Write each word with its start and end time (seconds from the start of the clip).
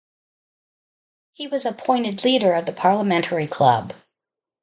He 1.33 1.45
was 1.45 1.63
appointed 1.63 2.23
Leader 2.23 2.53
of 2.53 2.65
the 2.65 2.73
parliamentary 2.73 3.45
club. 3.45 3.93